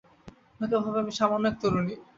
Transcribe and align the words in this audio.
লোকে 0.59 0.77
ভাবে 0.83 0.99
আমি 1.03 1.13
সামান্য 1.19 1.45
এক 1.49 1.55
তরুণী। 1.61 1.95